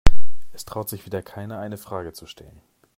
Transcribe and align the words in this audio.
Es 0.51 0.65
traut 0.65 0.89
sich 0.89 1.05
wieder 1.05 1.21
keiner, 1.21 1.59
eine 1.59 1.77
Frage 1.77 2.11
zu 2.11 2.25
stellen. 2.25 2.59